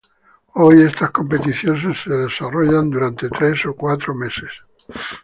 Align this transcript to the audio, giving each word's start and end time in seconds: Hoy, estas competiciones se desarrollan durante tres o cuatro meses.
Hoy, 0.55 0.81
estas 0.81 1.11
competiciones 1.11 1.99
se 2.01 2.09
desarrollan 2.09 2.89
durante 2.89 3.29
tres 3.29 3.63
o 3.67 3.75
cuatro 3.75 4.15
meses. 4.15 4.49